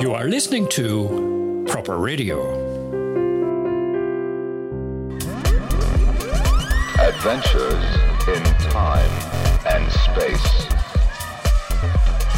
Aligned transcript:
You 0.00 0.14
are 0.14 0.28
listening 0.28 0.68
to 0.68 1.64
Proper 1.68 1.98
Radio. 1.98 2.38
Adventures 7.00 7.84
in 8.28 8.44
time 8.70 9.10
and 9.66 9.90
space. 9.90 10.68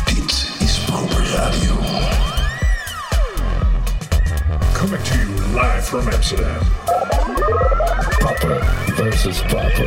Dit 0.07 0.33
is 0.63 0.79
Proper 0.87 1.21
Radio. 1.37 1.77
Coming 4.73 5.03
to 5.03 5.19
you 5.19 5.29
live 5.55 5.85
from 5.85 6.09
Amsterdam. 6.09 6.61
Proper 8.21 8.59
versus 8.97 9.43
proper. 9.43 9.85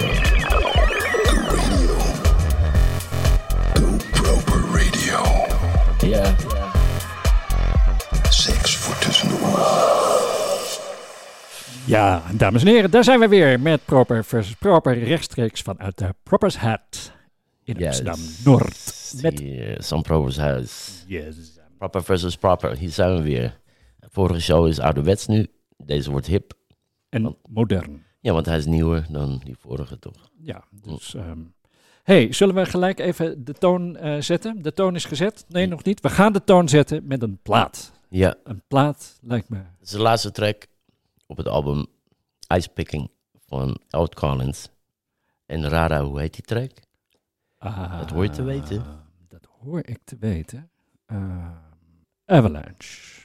Go 0.52 1.40
radio. 1.50 1.96
Go 3.74 3.98
Proper 4.14 4.60
Radio. 4.78 5.24
Ja. 6.04 6.63
Ja, 11.94 12.24
dames 12.38 12.62
en 12.62 12.68
heren, 12.68 12.92
daar 12.92 13.04
zijn 13.04 13.20
we 13.20 13.28
weer 13.28 13.60
met 13.60 13.86
Proper 13.86 14.24
versus 14.26 14.56
Proper, 14.56 15.04
rechtstreeks 15.04 15.62
vanuit 15.62 15.98
de 15.98 16.16
Proper's 16.24 16.56
Hat 16.58 17.12
in 17.64 17.76
Yes. 17.78 17.86
Amsterdam-Noord. 17.88 19.14
Met 19.22 19.42
eh, 19.42 19.76
Sam 19.80 20.02
Proper's 20.02 20.38
huis. 20.38 21.04
yes. 21.08 21.36
Proper 21.78 22.04
versus 22.04 22.36
proper. 22.38 22.78
Hier 22.78 22.90
zijn 22.90 23.16
we 23.16 23.22
weer. 23.22 23.60
Vorige 24.00 24.42
show 24.42 24.68
is 24.68 24.80
ouderwets 24.80 25.28
nu. 25.28 25.48
Deze 25.78 26.12
wordt 26.12 26.28
hip. 26.28 26.54
en 27.10 27.38
modern. 27.50 28.04
Ja, 28.20 28.34
want 28.34 28.46
hij 28.46 28.58
is 28.58 28.66
nieuwer 28.66 29.06
dan 29.10 29.42
die 29.44 29.56
vorige, 29.60 30.00
toch? 30.00 30.30
Ja, 30.42 30.64
dus... 30.72 31.16
ehm, 31.16 31.40
hey, 32.04 32.34
zullen 32.34 32.56
we 32.56 32.66
gelijk 32.66 33.00
even 33.00 33.44
de 33.46 33.54
toon 33.54 33.96
eh, 33.98 34.22
zetten? 34.22 34.62
De 34.62 34.74
toon 34.74 34.96
is 34.96 35.06
gezet? 35.06 35.46
Nee, 35.48 35.66
nog 35.68 35.84
niet. 35.84 36.02
We 36.02 36.10
gaan 36.10 36.34
de 36.34 36.44
toon 36.44 36.70
zetten 36.70 37.08
met 37.08 37.22
een 37.22 37.40
plaat. 37.44 37.92
Ja, 38.10 38.36
Een 38.44 38.62
plaat 38.68 39.18
lijkt 39.22 39.50
me... 39.50 39.58
het 39.58 39.66
is 39.88 39.90
de 39.92 40.00
laatste 40.02 40.32
track 40.32 40.66
op 41.28 41.38
het 41.38 41.48
album 41.48 41.86
Ice 42.56 42.70
Picking 42.70 43.12
van 43.48 43.82
Out 43.90 44.16
Collins. 44.16 44.70
En 45.46 45.70
Rara, 45.70 46.04
hoe 46.04 46.20
heet 46.20 46.34
die 46.34 46.44
track? 46.44 46.72
ah, 47.58 48.00
Dat 48.00 48.10
hoor 48.10 48.24
je 48.24 48.30
te 48.30 48.44
weten. 48.44 48.84
Dat 49.28 49.48
hoor 49.60 49.80
ik 49.86 50.00
te 50.04 50.18
weten. 50.20 50.72
Ehm, 51.06 51.52
Avalanche. 52.26 53.22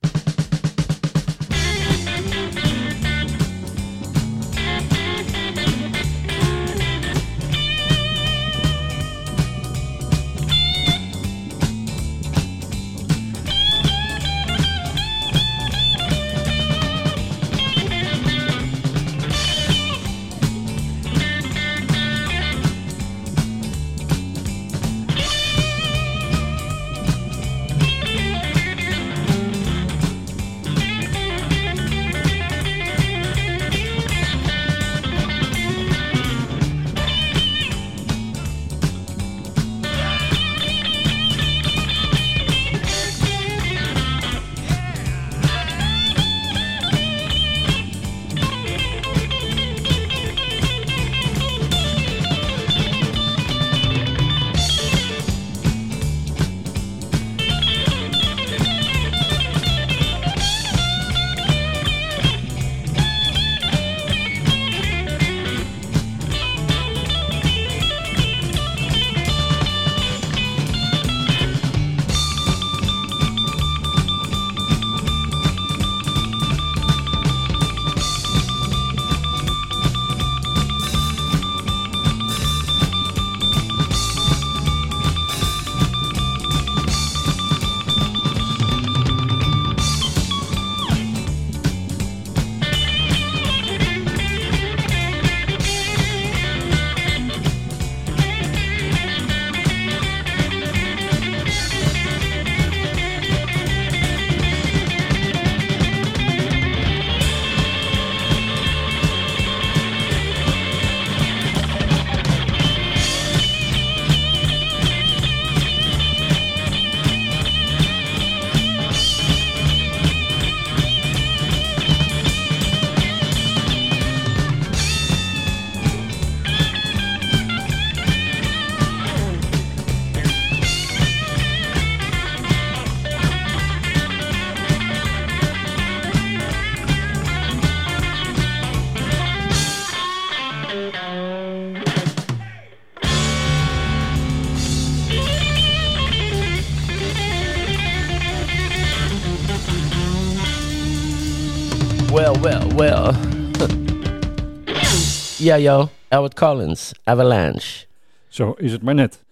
Ja, 155.48 155.56
yo. 155.56 155.88
Albert 156.08 156.34
Collins, 156.34 156.92
Avalanche. 157.04 157.86
Zo 158.26 158.52
is 158.56 158.72
het 158.72 158.82
maar 158.82 158.94
net. 158.94 159.24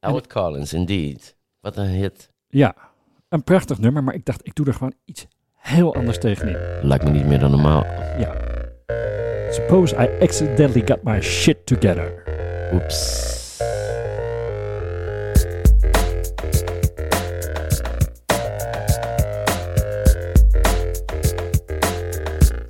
Albert 0.00 0.26
Collins, 0.26 0.72
indeed. 0.72 1.36
Wat 1.60 1.76
een 1.76 1.86
hit. 1.86 2.30
Ja, 2.48 2.74
een 3.28 3.44
prachtig 3.44 3.78
nummer, 3.78 4.04
maar 4.04 4.14
ik 4.14 4.24
dacht, 4.24 4.46
ik 4.46 4.54
doe 4.54 4.66
er 4.66 4.74
gewoon 4.74 4.94
iets 5.04 5.26
heel 5.54 5.94
anders 5.94 6.18
tegenin. 6.18 6.56
Lijkt 6.82 7.04
me 7.04 7.10
niet 7.10 7.26
meer 7.26 7.38
dan 7.38 7.50
normaal. 7.50 7.84
Ja. 8.18 8.34
Suppose 9.50 9.94
I 9.94 10.22
accidentally 10.22 10.86
got 10.86 11.02
my 11.02 11.20
shit 11.20 11.66
together. 11.66 12.22
Oeps. 12.72 13.34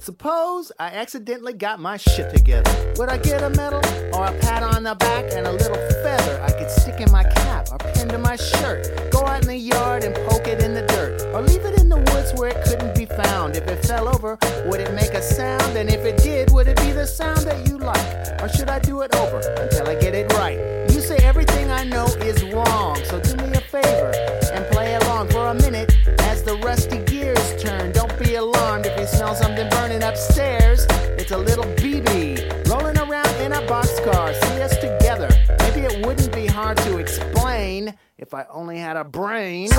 Suppose 0.06 0.70
I 0.78 0.86
accidentally 0.86 1.52
got 1.52 1.80
my 1.80 1.96
shit 1.96 2.32
together. 2.32 2.94
Would 2.96 3.08
I 3.08 3.18
get 3.18 3.42
a 3.42 3.50
medal 3.50 3.80
or 4.14 4.26
a 4.26 4.38
pat 4.38 4.62
on 4.62 4.84
the 4.84 4.94
back 4.94 5.24
and 5.32 5.48
a 5.48 5.50
little 5.50 5.74
feather 5.74 6.40
I 6.42 6.52
could 6.52 6.70
stick 6.70 7.00
in 7.00 7.10
my 7.10 7.24
cap 7.24 7.66
or 7.72 7.78
pin 7.78 8.10
to 8.10 8.18
my 8.18 8.36
shirt? 8.36 9.10
Go 9.10 9.26
out 9.26 9.42
in 9.42 9.48
the 9.48 9.56
yard 9.56 10.04
and 10.04 10.14
poke 10.30 10.46
it 10.46 10.62
in 10.62 10.74
the 10.74 10.86
dirt 10.86 11.22
or 11.34 11.42
leave 11.42 11.64
it 11.64 11.80
in 11.80 11.88
the 11.88 11.96
woods 11.96 12.32
where 12.34 12.50
it 12.50 12.64
couldn't 12.66 12.94
be 12.94 13.04
found. 13.04 13.56
If 13.56 13.66
it 13.66 13.84
fell 13.84 14.06
over, 14.06 14.38
would 14.66 14.78
it 14.78 14.94
make 14.94 15.10
a 15.10 15.20
sound? 15.20 15.76
And 15.76 15.90
if 15.90 16.04
it 16.04 16.18
did, 16.18 16.52
would 16.52 16.68
it 16.68 16.76
be 16.76 16.92
the 16.92 17.04
sound 17.04 17.38
that 17.38 17.66
you 17.66 17.76
like? 17.76 18.40
Or 18.40 18.48
should 18.48 18.68
I 18.68 18.78
do 18.78 19.00
it 19.00 19.12
over 19.16 19.40
until 19.58 19.88
I 19.88 19.96
get 19.96 20.14
it 20.14 20.32
right? 20.34 20.56
You 20.92 21.00
say 21.00 21.16
everything 21.16 21.72
I 21.72 21.82
know 21.82 22.06
is 22.22 22.44
wrong, 22.44 22.94
so 23.06 23.18
do 23.18 23.34
me 23.38 23.56
a 23.56 23.60
favor 23.60 24.12
and 24.52 24.64
play 24.66 24.94
along 24.94 25.30
for 25.30 25.48
a 25.48 25.54
minute 25.54 25.96
as 26.20 26.44
the 26.44 26.56
rusty 26.58 26.98
gears 26.98 27.60
turn. 27.60 27.90
Don't 27.90 28.05
alarmed 28.36 28.86
if 28.86 28.98
you 28.98 29.06
smell 29.06 29.34
something 29.34 29.68
burning 29.70 30.02
upstairs. 30.02 30.86
It's 31.18 31.30
a 31.30 31.38
little 31.38 31.64
BB 31.64 32.68
rolling 32.68 32.98
around 32.98 33.28
in 33.40 33.52
a 33.52 33.60
boxcar. 33.62 34.34
See 34.34 34.62
us 34.62 34.76
together. 34.76 35.28
Maybe 35.60 35.80
it 35.80 36.06
wouldn't 36.06 36.32
be 36.32 36.46
hard 36.46 36.76
to 36.78 36.98
explain 36.98 37.94
if 38.18 38.34
I 38.34 38.44
only 38.50 38.78
had 38.78 38.96
a 38.96 39.04
brain. 39.04 39.70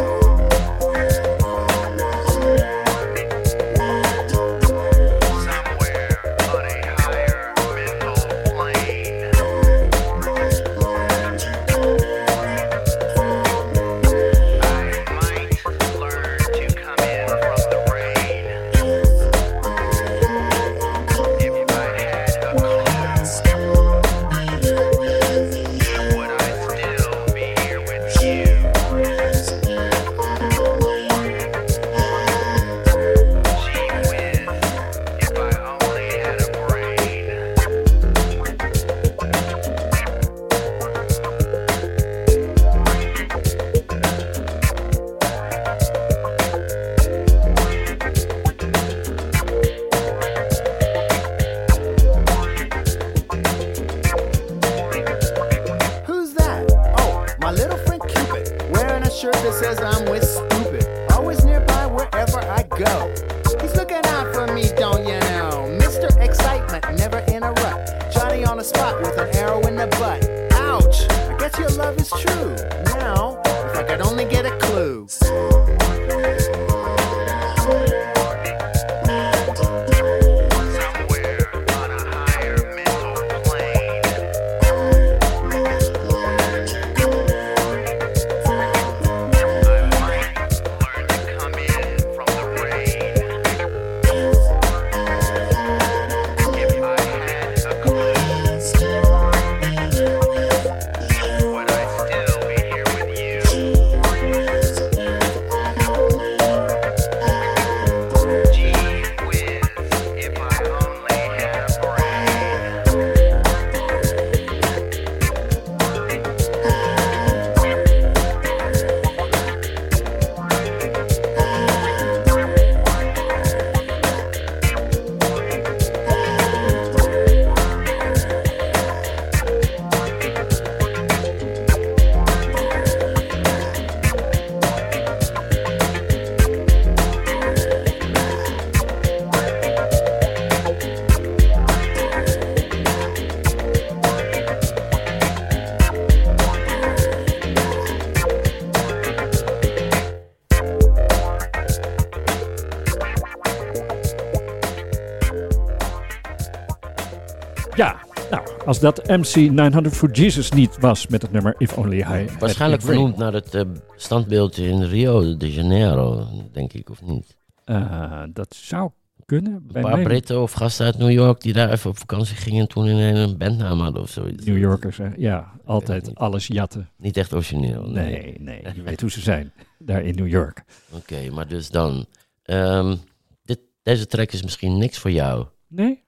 Als 158.67 158.79
dat 158.79 159.07
MC 159.07 159.35
900 159.35 159.95
for 159.95 160.11
Jesus 160.11 160.51
niet 160.51 160.79
was 160.79 161.07
met 161.07 161.21
het 161.21 161.31
nummer 161.31 161.55
If 161.57 161.77
Only 161.77 161.97
I 161.97 162.03
Had 162.03 162.37
Waarschijnlijk 162.39 162.81
vernoemd 162.81 163.17
naar 163.17 163.33
het 163.33 163.55
eh, 163.55 163.61
standbeeldje 163.95 164.67
in 164.67 164.83
Rio 164.83 165.37
de 165.37 165.53
Janeiro, 165.53 166.27
denk 166.51 166.73
ik, 166.73 166.89
of 166.89 167.01
niet? 167.01 167.35
Eh, 167.65 168.23
dat 168.33 168.55
zou 168.55 168.91
kunnen. 169.25 169.65
Een 169.73 169.81
paar 169.81 170.01
Britten 170.01 170.41
of 170.41 170.51
gasten 170.51 170.85
uit 170.85 170.97
New 170.97 171.11
York 171.11 171.41
die 171.41 171.53
daar 171.53 171.71
even 171.71 171.89
op 171.89 171.97
vakantie 171.97 172.35
gingen 172.35 172.61
en 172.61 172.67
toen 172.67 172.87
in 172.87 173.15
een 173.15 173.37
bandnaam 173.37 173.79
hadden 173.79 174.01
of 174.01 174.09
zoiets. 174.09 174.45
New 174.45 174.57
Yorkers, 174.57 174.97
hè. 174.97 175.09
ja, 175.17 175.51
altijd 175.65 176.15
alles 176.15 176.47
jatten. 176.47 176.89
Niet 176.97 177.17
echt 177.17 177.33
origineel. 177.33 177.89
Nee, 177.89 178.35
nee, 178.39 178.61
je 178.75 178.81
weet 178.81 179.01
hoe 179.01 179.11
ze 179.11 179.21
zijn, 179.21 179.51
daar 179.79 180.03
in 180.03 180.15
New 180.15 180.27
York. 180.27 180.63
Oké, 180.91 181.29
maar 181.33 181.47
dus 181.47 181.69
dan. 181.69 182.05
ehm, 182.43 182.95
dit, 183.43 183.59
deze 183.83 184.07
track 184.07 184.31
is 184.31 184.43
misschien 184.43 184.77
niks 184.77 184.97
voor 184.97 185.11
jou. 185.11 185.45
Nee? 185.67 186.05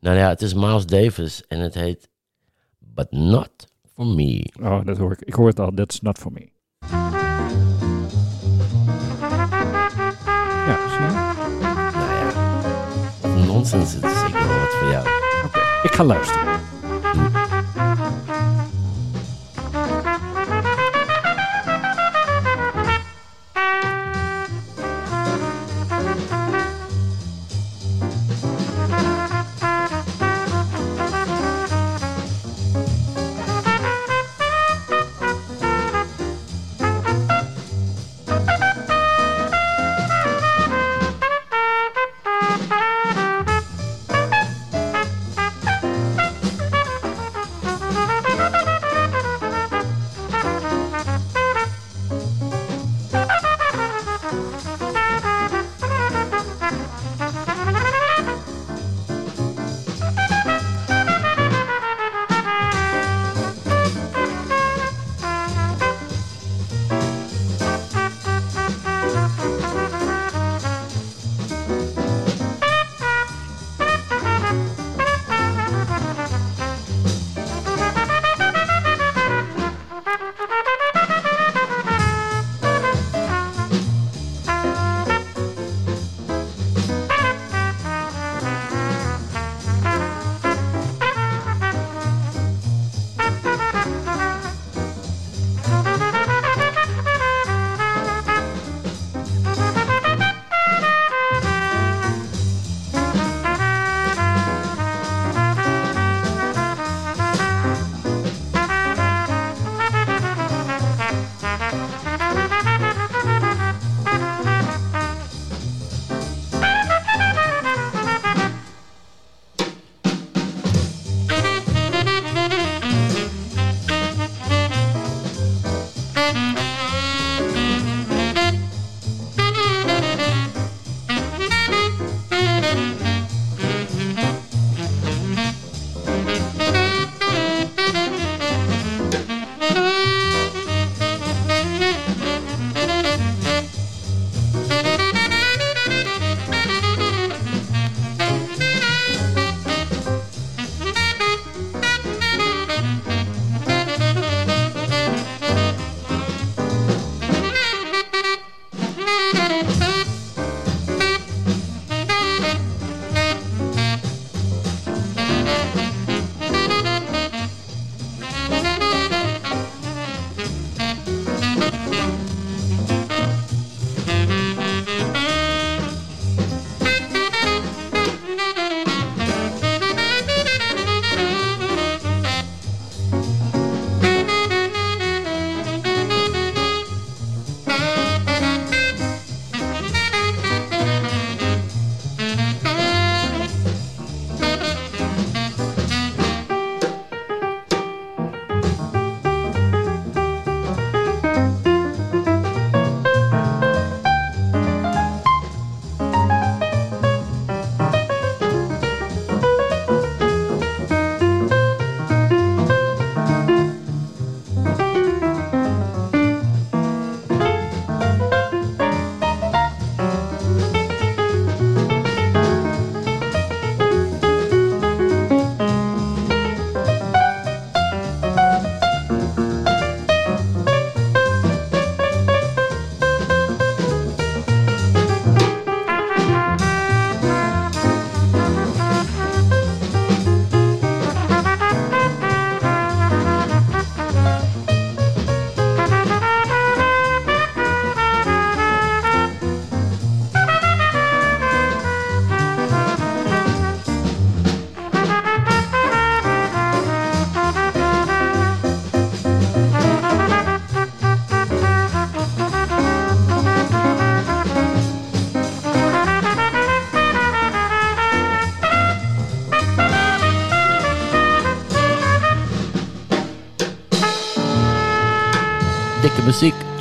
Nou 0.00 0.16
ja, 0.16 0.28
het 0.28 0.42
is 0.42 0.54
Miles 0.54 0.86
Davis 0.86 1.46
en 1.46 1.60
het 1.60 1.74
heet 1.74 2.08
But 2.78 3.10
Not 3.10 3.50
For 3.94 4.06
Me. 4.06 4.52
Oh, 4.60 4.84
dat 4.84 4.98
hoor 4.98 5.12
ik. 5.12 5.20
Ik 5.20 5.34
hoor 5.34 5.46
het 5.48 5.60
al, 5.60 5.70
that's 5.74 6.00
not 6.00 6.18
for 6.18 6.32
me. 6.32 6.48
Ja, 10.66 10.88
zie 10.88 11.00
je? 11.00 11.10
Nou 11.92 12.12
ja, 12.14 13.44
nonsens, 13.46 13.94
is 13.94 14.00
zeker 14.00 14.48
wel 14.48 14.58
wat 14.58 14.74
voor 14.74 14.90
jou. 14.90 15.06
Oké, 15.44 15.58
ik 15.82 15.92
ga 15.92 16.04
luisteren. 16.04 16.59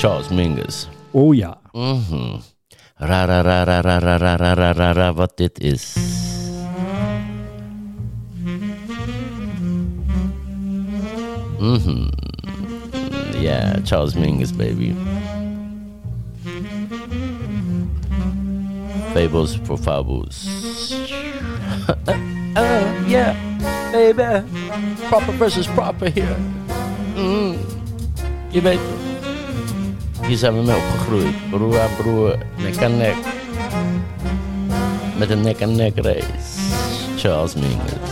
Charles 0.10 0.34
Mingus. 0.34 0.90
Oh 1.14 1.38
ja. 1.38 1.54
Mhm. 1.70 2.42
Ra 2.98 3.26
ra 3.30 3.42
ra 3.46 3.62
ra 3.62 3.78
ra 3.80 3.98
ra 4.02 4.18
ra 4.18 4.34
ra 4.42 4.54
ra 4.58 4.72
ra 4.74 4.92
ra 4.92 5.14
wat 5.14 5.38
dit 5.38 5.60
is. 5.62 5.94
Mhm. 11.60 12.10
Yeah, 13.38 13.86
Charles 13.86 14.16
Mingus, 14.16 14.50
baby. 14.50 14.96
Fables 19.14 19.60
for 19.64 19.78
Fables. 19.78 20.50
oh, 22.58 23.06
yeah, 23.06 23.38
baby. 23.92 24.42
Proper 25.08 25.34
versus 25.38 25.68
proper 25.68 26.10
here. 26.10 26.36
Mm. 27.16 27.58
Je 28.50 28.62
weet 28.62 28.80
het. 28.80 29.09
Hier 30.28 30.38
zijn 30.38 30.54
we 30.54 30.62
mee 30.62 30.76
opgegroeid. 30.76 31.50
Broer 31.50 31.80
aan 31.80 31.96
broer, 31.98 32.38
nek 32.58 32.84
aan 32.84 32.98
nek. 32.98 33.16
Met 35.18 35.30
een 35.30 35.42
nek 35.42 35.62
aan 35.62 35.76
nek 35.76 35.96
race. 35.96 36.26
Charles 37.18 37.54
Mingus. 37.54 38.09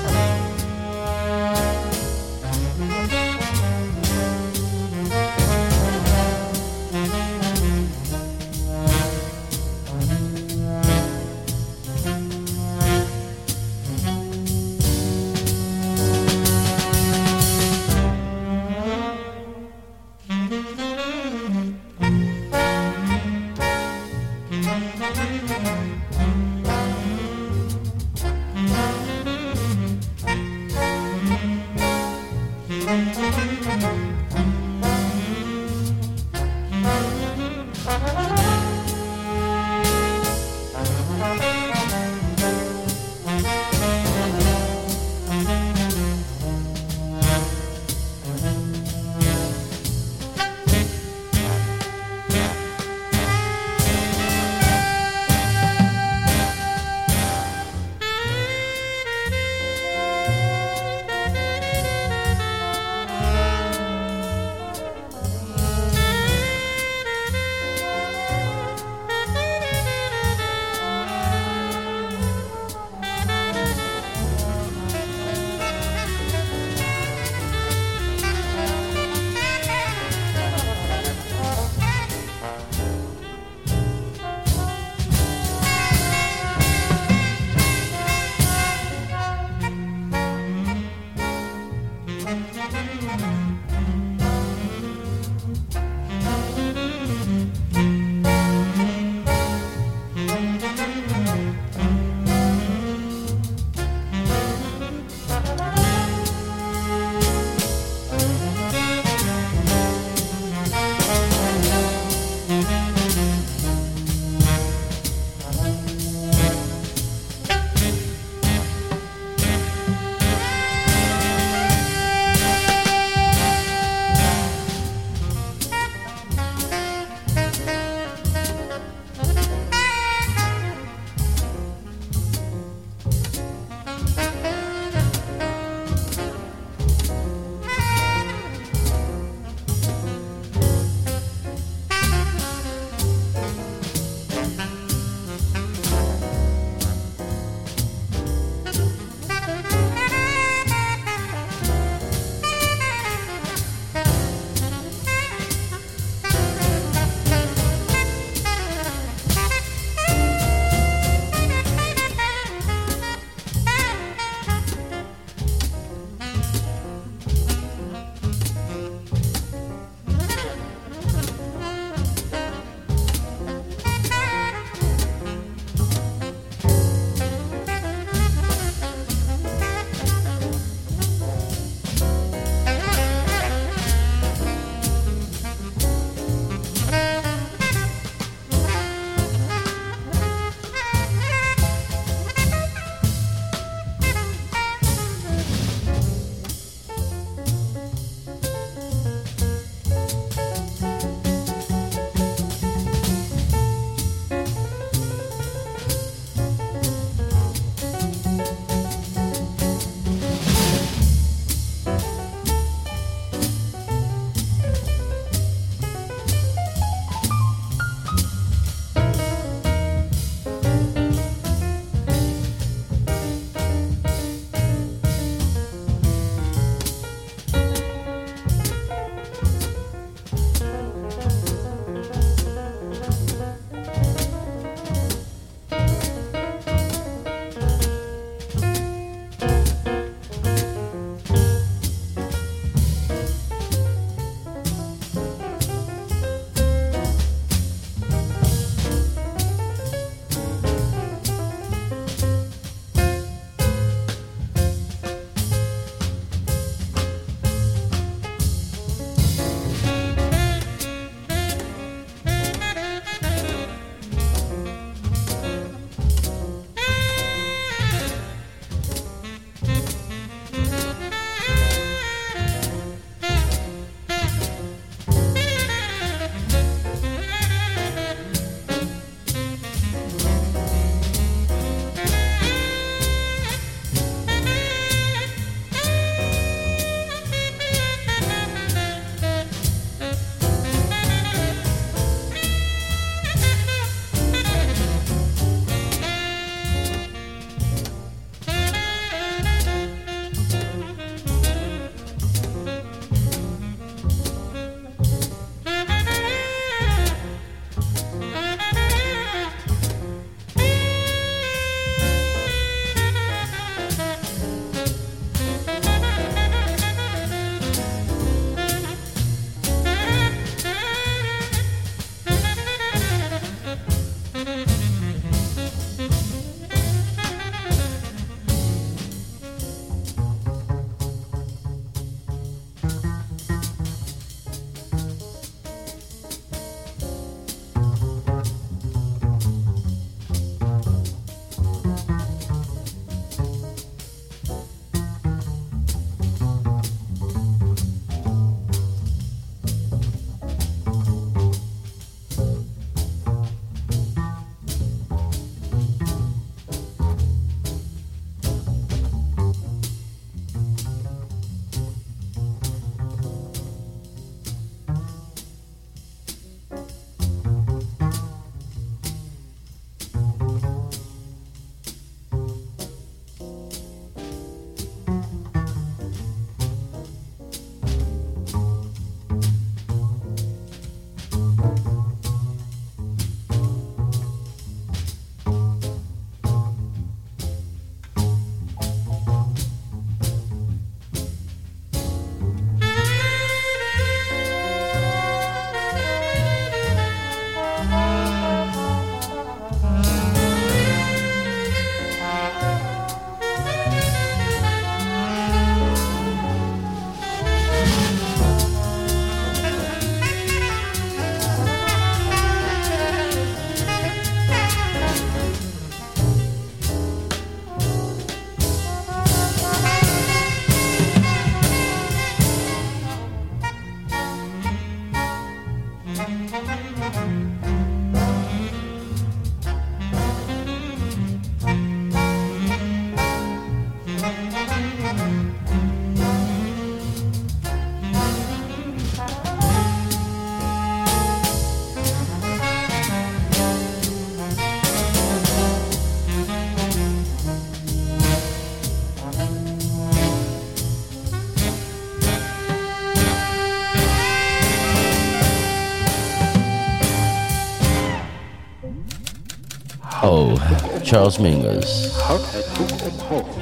Charles 461.07 461.37
Mingus. 461.37 462.07
Houd 462.11 462.41
het 462.41 462.77
boek 462.77 463.11
omhoog. 463.11 463.57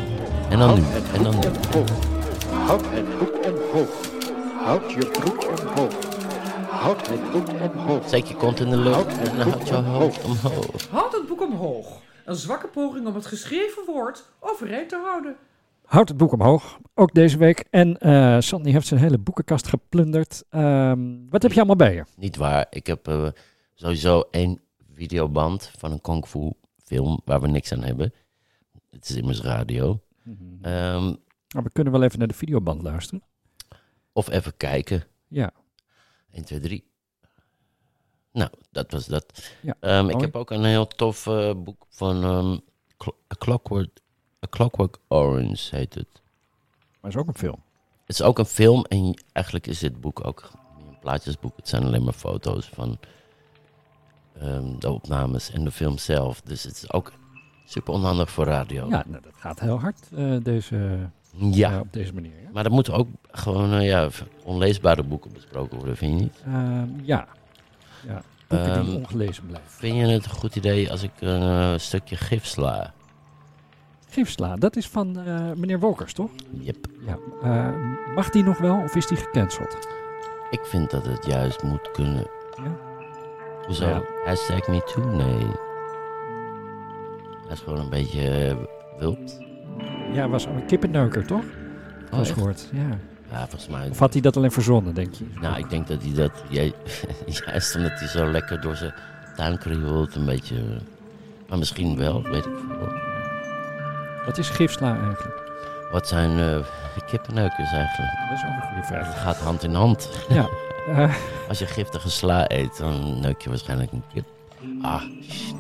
En 0.49 0.60
dan 0.60 0.75
nu, 0.75 0.81
Houd 0.81 0.93
het 0.93 1.13
en 1.17 1.23
dan 1.23 1.34
boek 1.34 1.43
nu. 1.43 1.49
omhoog. 1.49 2.67
Houd 2.67 2.86
het 2.89 3.19
boek 3.19 3.45
omhoog. 3.45 3.89
Houd 4.63 4.91
je 4.91 5.05
broek 5.12 5.60
omhoog. 5.60 5.93
Houd 6.69 7.08
het 7.08 7.31
boek 7.31 7.47
omhoog. 7.73 8.08
Steek 8.08 8.25
je 8.25 8.36
kont 8.36 8.60
in 8.60 8.69
de 8.69 8.77
lucht 8.77 9.17
en 9.29 9.41
houd 9.41 9.67
je 9.67 9.73
hoofd 9.73 10.23
omhoog. 10.23 10.88
Houd 10.89 11.13
het 11.13 11.27
boek 11.27 11.41
omhoog. 11.41 12.01
Een 12.25 12.36
zwakke 12.36 12.67
poging 12.67 13.08
om 13.08 13.15
het 13.15 13.25
geschreven 13.25 13.84
woord 13.86 14.23
overeind 14.39 14.89
te 14.89 15.01
houden. 15.05 15.36
Houd 15.86 16.08
het 16.08 16.17
boek 16.17 16.31
omhoog, 16.31 16.77
ook 16.93 17.13
deze 17.13 17.38
week. 17.38 17.65
En 17.69 17.97
eh 17.97 18.38
Sandy 18.39 18.71
heeft 18.71 18.88
zijn 18.88 18.99
hele 18.99 19.17
boekenkast 19.17 19.67
geplunderd. 19.67 20.43
Ehm, 20.49 20.99
wat 21.29 21.41
heb 21.41 21.51
je 21.51 21.58
allemaal 21.58 21.75
bij 21.75 21.93
je? 21.93 22.03
Niet 22.17 22.36
waar, 22.36 22.65
ik 22.69 22.88
heb 22.88 23.08
eh, 23.08 23.27
sowieso 23.73 24.23
één 24.31 24.60
videoband 24.93 25.71
van 25.77 25.91
een 25.91 26.01
kung 26.01 26.27
fu 26.27 26.51
film 26.86 27.21
waar 27.26 27.41
we 27.41 27.48
niks 27.48 27.71
aan 27.71 27.84
hebben. 27.84 28.13
Het 28.91 29.10
is 29.10 29.15
immers 29.15 29.41
radio. 29.41 30.02
Ehm, 30.62 31.13
Nou, 31.48 31.63
we 31.67 31.71
kunnen 31.71 31.93
wel 31.93 32.04
even 32.04 32.19
naar 32.19 32.28
de 32.28 32.34
videoband 32.34 32.82
luisteren. 32.82 33.24
of 34.13 34.30
even 34.30 34.58
kijken. 34.58 35.04
Ja. 35.28 35.52
1, 36.32 36.45
2, 36.45 36.60
3. 36.60 36.84
Nou, 38.32 38.50
dat 38.71 38.91
was 38.91 39.06
dat. 39.06 39.52
Ja, 39.62 39.76
Ehm, 39.80 40.10
ik 40.10 40.21
heb 40.21 40.36
ook 40.36 40.52
een 40.52 40.63
heel 40.63 40.88
tof 40.88 41.28
eh, 41.28 41.54
boek 41.56 41.86
van 41.89 42.24
ehm, 42.24 42.52
A, 43.08 43.36
Clockwork, 43.38 44.00
A 44.45 44.48
Clockwork 44.50 44.98
Orange 45.08 45.76
heet 45.76 45.93
het. 45.93 46.21
Maar 47.02 47.12
is 47.12 47.17
ook 47.17 47.28
een 47.28 47.38
film. 47.38 47.63
Het 48.06 48.10
is 48.19 48.21
ook 48.21 48.39
een 48.39 48.45
film 48.45 48.84
en 48.86 49.24
eigenlijk 49.32 49.67
is 49.67 49.80
dit 49.80 50.02
boek 50.02 50.26
ook 50.26 50.52
een 50.88 51.00
plaatjesboek. 51.00 51.56
Het 51.58 51.67
zijn 51.67 51.84
alleen 51.84 52.04
maar 52.04 52.13
foto's 52.13 52.69
van 52.69 53.00
ehm, 54.41 54.80
de 54.80 54.89
opnames 54.89 55.52
en 55.52 55.63
de 55.63 55.71
film 55.71 55.98
zelf. 55.98 56.41
Dus 56.41 56.63
het 56.63 56.76
is 56.76 56.91
ook 56.93 57.12
super 57.65 57.93
onhandig 57.93 58.32
voor 58.32 58.45
radio. 58.45 58.88
Ja, 58.89 59.04
nou, 59.08 59.21
dat 59.24 59.34
gaat 59.36 59.60
heel 59.60 59.80
hard 59.80 60.10
eh, 60.15 60.36
deze, 60.43 60.98
Ja. 61.38 61.71
eh, 61.71 61.80
op 61.80 61.93
deze 61.93 62.13
manier. 62.13 62.32
Ja. 62.43 62.50
Maar 62.54 62.65
er 62.65 62.71
moeten 62.71 62.93
ook 62.93 63.08
gewoon 63.32 63.74
eh, 63.74 63.86
ja, 63.88 64.10
onleesbare 64.43 65.04
boeken 65.04 65.34
besproken 65.34 65.78
worden, 65.78 65.98
vind 65.98 66.13
je 66.17 66.24
niet? 66.24 66.41
Ehm, 66.45 66.88
ja. 67.04 67.28
ja. 68.08 68.21
Boeken 68.48 68.84
die 68.84 68.91
Ehm, 68.93 68.95
ongelezen 68.95 69.45
blijven. 69.45 69.69
Vind 69.71 69.95
je 69.98 70.06
het 70.06 70.26
een 70.26 70.32
goed 70.32 70.56
idee 70.56 70.91
als 70.91 71.04
ik 71.04 71.12
een 71.19 71.80
stukje 71.80 72.15
gif 72.15 72.45
sla? 72.45 72.93
Gifsla, 74.10 74.56
dat 74.56 74.76
is 74.76 74.88
van 74.88 75.12
meneer 75.60 75.80
Wolkers, 75.80 76.13
toch? 76.13 76.30
Yep. 76.60 76.88
Ja. 77.06 77.74
mag 78.15 78.30
die 78.30 78.43
nog 78.43 78.58
wel 78.58 78.82
of 78.84 78.95
is 78.95 79.08
die 79.08 79.17
gecanceld? 79.17 79.78
Ik 80.50 80.65
vind 80.65 80.91
dat 80.91 81.06
het 81.06 81.26
juist 81.26 81.63
moet 81.63 81.91
kunnen. 81.91 82.28
Hoezo? 83.65 83.86
Ja. 83.88 84.01
Hashtag 84.25 84.67
me 84.67 84.82
too? 84.93 85.06
Nee. 85.15 85.47
Hij 87.45 87.54
is 87.54 87.60
gewoon 87.60 87.80
een 87.80 87.89
beetje 87.89 88.30
eh, 88.47 88.56
wild. 88.99 89.38
Ja, 90.13 90.30
was 90.30 90.45
een 90.45 90.65
kippenneuker, 90.65 91.25
toch? 91.28 91.43
Oh, 92.12 92.17
was 92.17 92.32
gehoord, 92.32 92.69
ja. 92.71 92.97
Ja, 93.32 93.39
volgens 93.39 93.67
mij. 93.67 93.89
Of 93.89 93.99
had 93.99 94.13
hij 94.13 94.21
dat 94.21 94.38
alleen 94.38 94.51
verzonnen, 94.51 94.93
denk 94.93 95.13
je? 95.13 95.25
Nou, 95.41 95.58
ik 95.58 95.69
denk 95.69 95.88
dat 95.88 96.01
hij 96.04 96.13
dat... 96.13 96.32
Jij, 96.49 96.73
juist 97.25 97.75
omdat 97.75 97.91
hij 97.99 98.08
zo 98.08 98.25
lekker 98.32 98.62
door 98.62 98.75
zijn 98.75 98.93
tuin 99.36 99.58
krioelt, 99.58 100.15
een 100.15 100.25
beetje... 100.25 100.56
eh, 100.56 100.62
Maar 101.49 101.58
misschien 101.58 101.97
wel, 101.97 102.21
weet 102.23 102.45
ik 102.45 102.51
veel. 102.67 102.93
Wat 104.25 104.38
is 104.38 104.49
gifsla 104.49 104.89
eigenlijk? 104.93 105.43
Wat 105.91 106.08
zijn 106.08 106.39
eh 106.39 106.58
kippenneukers 107.08 107.71
eigenlijk? 107.71 108.12
Dat 108.30 108.38
is 108.38 108.43
ook 108.43 108.49
een 108.56 108.62
goede 108.62 108.75
Het 108.75 108.86
vraag. 108.88 109.21
gaat 109.21 109.38
hand 109.38 109.63
in 109.63 109.73
hand. 109.73 110.10
Ja. 110.30 110.47
eh, 110.88 111.15
Als 111.50 111.60
je 111.60 111.65
giftige 111.65 112.10
sla 112.10 112.52
eet, 112.52 112.78
dan 112.78 113.19
neuk 113.21 113.41
je 113.41 113.50
waarschijnlijk 113.50 113.91
een 113.91 114.04
kip. 114.13 114.24
Ah, 114.82 115.02
shit. 115.32 115.56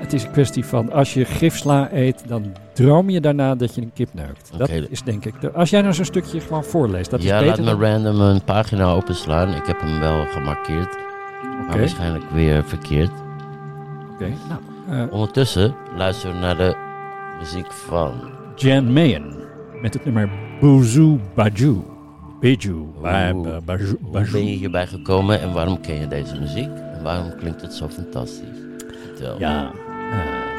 het 0.00 0.12
is 0.12 0.24
een 0.24 0.30
kwestie 0.30 0.64
van 0.64 0.92
als 0.92 1.14
je 1.14 1.24
gifsla 1.24 1.88
eet, 1.92 2.22
dan 2.28 2.52
droom 2.72 3.10
je 3.10 3.20
daarna 3.20 3.54
dat 3.54 3.74
je 3.74 3.80
een 3.80 3.92
kip 3.94 4.08
neukt. 4.14 4.50
Dat 4.56 4.68
is 4.68 5.02
denk 5.02 5.24
ik. 5.24 5.40
De, 5.40 5.50
als 5.52 5.70
jij 5.70 5.80
nou 5.82 5.94
zo'n 5.94 6.04
stukje 6.04 6.40
gewoon 6.40 6.64
voorleest, 6.64 7.10
dat 7.10 7.22
ja, 7.22 7.38
is 7.38 7.46
laat 7.46 7.56
beter 7.56 7.76
me 7.76 7.80
dan... 7.80 7.90
random 7.90 8.20
een 8.20 8.44
pagina 8.44 8.92
openslaan. 8.92 9.54
Ik 9.54 9.66
heb 9.66 9.80
hem 9.80 10.00
wel 10.00 10.26
gemarkeerd, 10.26 10.96
maar 11.66 11.78
waarschijnlijk 11.78 12.24
weer 12.30 12.64
verkeerd. 12.64 13.10
oké. 14.12 14.32
Nou, 14.48 15.02
eh, 15.06 15.12
Ondertussen 15.12 15.74
luisteren 15.96 16.34
we 16.34 16.40
naar 16.40 16.56
de 16.56 16.76
muziek 17.38 17.72
van... 17.72 18.12
Jan 18.56 18.92
Mayen 18.92 19.34
met 19.82 19.94
het 19.94 20.04
nummer 20.04 20.30
Boozoo 20.60 21.18
Bajou. 21.34 21.82
Ba- 23.00 23.60
Bajou. 23.64 23.96
Hoe 24.02 24.30
ben 24.32 24.46
je 24.46 24.56
hierbij 24.56 24.86
gekomen 24.86 25.40
en 25.40 25.52
waarom 25.52 25.80
ken 25.80 26.00
je 26.00 26.08
deze 26.08 26.40
muziek? 26.40 26.70
En 26.94 27.02
waarom 27.02 27.34
klinkt 27.36 27.60
het 27.60 27.74
zo 27.74 27.88
fantastisch? 27.88 28.58
Vertel. 29.04 29.38
Ja, 29.38 29.70
eh, 30.10 30.18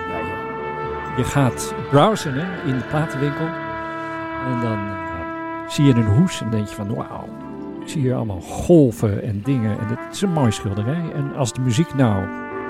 ja, 0.10 0.18
je, 0.18 1.14
je 1.18 1.24
gaat 1.24 1.74
browsen 1.90 2.34
hè, 2.34 2.70
in 2.70 2.78
de 2.78 2.84
platenwinkel. 2.90 3.46
En 4.46 4.62
dan 4.62 4.78
eh, 4.78 5.70
zie 5.70 5.86
je 5.86 5.94
een 5.94 6.06
hoes 6.06 6.42
en 6.42 6.50
denk 6.50 6.68
je 6.68 6.76
van 6.76 6.96
wauw. 6.96 7.26
Ik 7.82 7.88
zie 7.90 8.02
hier 8.02 8.16
allemaal 8.16 8.42
golven 8.42 9.24
en 9.24 9.42
dingen. 9.44 9.80
En 9.80 9.88
het 9.88 10.14
is 10.16 10.22
een 10.22 10.32
mooie 10.32 10.52
schilderij. 10.52 11.12
En 11.14 11.36
als 11.36 11.54
de 11.54 11.62
muziek 11.62 11.94
nou 11.94 12.26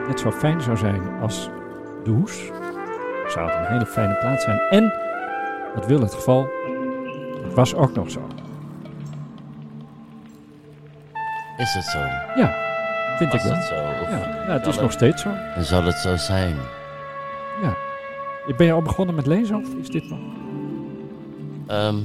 net 0.08 0.20
zo 0.20 0.32
fijn 0.32 0.62
zou 0.62 0.78
zijn 0.78 1.02
als 1.22 1.50
de 2.04 2.12
hoes, 2.12 2.40
zou 3.28 3.50
het 3.50 3.56
een 3.60 3.72
hele 3.72 3.86
fijne 3.86 4.18
plaat 4.20 4.42
zijn. 4.42 4.60
En, 4.70 4.94
wat 5.76 5.86
wil 5.86 6.02
het 6.02 6.14
geval, 6.14 6.48
het 7.44 7.54
was 7.54 7.76
ook 7.76 7.94
nog 7.94 8.12
zo. 8.12 8.28
Is 11.62 11.74
het 11.74 11.84
zo? 11.86 12.00
Ja, 12.36 12.54
vind 13.18 13.32
Was 13.32 13.42
ik 13.44 13.48
wel. 13.48 13.58
het 13.58 13.66
zo? 13.68 13.76
Of 14.04 14.10
Ja, 14.10 14.52
het 14.54 14.68
is 14.68 14.80
nog 14.80 14.92
steeds 14.92 15.22
zo. 15.22 15.30
En 15.56 15.64
zal 15.66 15.84
het 15.84 15.96
zo 15.98 16.16
zijn? 16.16 16.56
Ben 18.58 18.66
je 18.66 18.72
al 18.74 18.82
begonnen 18.82 19.16
met 19.16 19.26
lezen 19.26 19.56
of 19.56 19.74
is 19.74 19.88
dit 19.90 20.10
nog? 20.10 20.20
Ehm, 21.68 21.96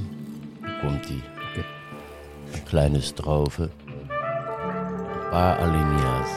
hier 0.61 0.77
komt 0.81 1.09
ie. 1.09 1.23
Oké. 1.49 1.65
Een 2.53 2.63
kleine 2.63 3.01
strofe. 3.01 3.61
Een 3.61 5.29
paar 5.29 5.59
alinea's. 5.59 6.29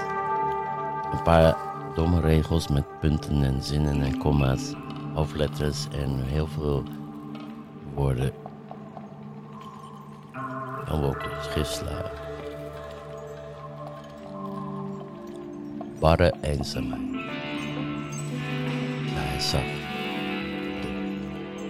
Een 1.12 1.22
paar 1.22 1.56
domme 1.94 2.20
regels 2.20 2.68
met 2.68 2.84
punten 3.00 3.42
en 3.44 3.62
zinnen 3.62 4.02
en 4.02 4.18
komma's. 4.18 4.72
Hoofdletters 5.14 5.88
en 5.92 6.22
heel 6.24 6.46
veel 6.46 6.82
woorden. 7.94 8.32
Dan 10.86 11.04
ook 11.04 11.22
schisla. 11.42 12.10
Barre 16.00 16.32
eenzaamheid. 16.40 17.00
Hij 19.14 19.38
de 19.40 19.62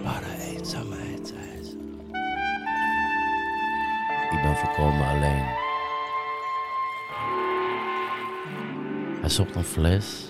barre 0.03 0.57
eenzaamheid, 0.57 1.27
zei 1.27 1.63
ze. 1.63 1.77
Ik 4.31 4.41
ben 4.41 4.55
volkomen 4.55 5.07
alleen. 5.07 5.45
Hij 9.21 9.29
zocht 9.29 9.55
een 9.55 9.63
fles 9.63 10.27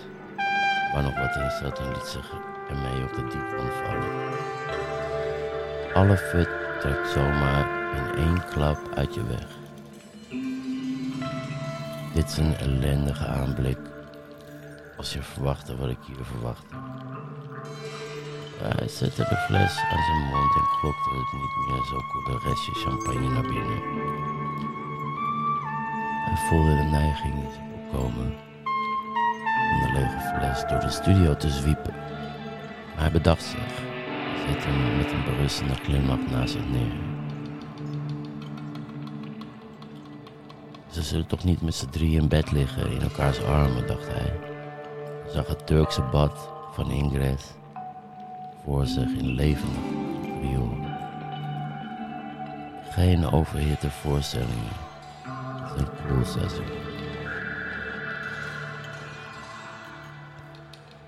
waar 0.93 1.03
nog 1.03 1.19
wat 1.19 1.35
in 1.35 1.51
zat 1.61 1.79
en 1.79 1.87
liet 1.87 2.05
zich 2.05 2.31
ermee 2.69 3.03
op 3.03 3.13
de 3.13 3.21
diepgang 3.21 3.71
vallen. 3.83 4.09
Alle 5.93 6.17
fut 6.17 6.49
trekt 6.79 7.09
zomaar 7.09 7.67
in 7.95 8.05
één 8.23 8.45
klap 8.49 8.77
uit 8.95 9.13
je 9.13 9.23
weg. 9.27 9.47
Dit 12.13 12.29
is 12.29 12.37
een 12.37 12.55
ellendige 12.55 13.25
aanblik. 13.25 13.90
Als 15.01 15.13
je 15.13 15.21
verwachtte 15.21 15.77
wat 15.77 15.89
ik 15.89 15.97
hier 16.05 16.25
verwachtte. 16.25 16.75
Hij 18.57 18.87
zette 18.87 19.23
de 19.29 19.35
fles 19.35 19.79
aan 19.91 20.03
zijn 20.03 20.23
mond 20.31 20.55
en 20.55 20.67
klokte 20.79 21.09
het 21.09 21.33
niet 21.33 21.55
meer 21.67 21.85
zo 21.85 21.97
koele 22.11 22.39
restje 22.39 22.71
champagne 22.71 23.29
naar 23.29 23.41
binnen. 23.41 23.81
Hij 26.25 26.37
voelde 26.49 26.75
de 26.75 26.83
neiging 26.83 27.33
in 27.33 27.51
zich 27.51 27.61
opkomen 27.75 28.33
om 29.71 29.81
de 29.81 29.91
lege 29.93 30.37
fles 30.37 30.69
door 30.69 30.79
de 30.79 30.89
studio 30.89 31.35
te 31.35 31.49
zwiepen. 31.49 31.93
Maar 32.93 33.01
hij 33.01 33.11
bedacht 33.11 33.43
zich. 33.43 33.73
Zette 34.47 34.67
hem 34.67 34.97
met 34.97 35.11
een 35.11 35.23
berustende 35.23 35.75
glimlach 35.75 36.29
naast 36.29 36.51
zich 36.51 36.69
neer. 36.69 36.93
Ze 40.89 41.01
zullen 41.01 41.27
toch 41.27 41.43
niet 41.43 41.61
met 41.61 41.75
z'n 41.75 41.89
drie 41.89 42.19
in 42.19 42.27
bed 42.27 42.51
liggen 42.51 42.91
in 42.91 43.01
elkaars 43.01 43.43
armen, 43.43 43.87
dacht 43.87 44.07
hij. 44.07 44.50
Zag 45.33 45.47
het 45.47 45.67
Turkse 45.67 46.01
bad 46.01 46.49
van 46.71 46.91
Ingres 46.91 47.43
voor 48.63 48.85
zich 48.85 49.09
in 49.17 49.27
levende 49.27 49.79
riool. 50.41 50.77
Geen 52.89 53.31
overhitte 53.31 53.89
voorstellingen. 53.89 54.73
Een 55.77 55.87
koelseizoen. 56.07 56.65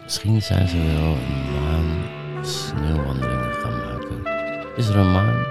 Misschien 0.04 0.42
zijn 0.42 0.68
ze 0.68 0.78
wel 0.78 1.16
een 1.16 1.62
maan 1.62 2.46
sneeuwwandelingen 2.46 3.54
gaan 3.54 3.78
maken. 3.78 4.26
Is 4.76 4.88
er 4.88 4.98
een 4.98 5.12
maan? 5.12 5.46